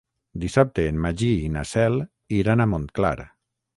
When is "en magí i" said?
0.93-1.53